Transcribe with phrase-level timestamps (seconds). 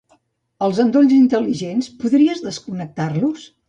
[0.67, 3.51] Els endolls intel·ligents, podries desconnectar-los?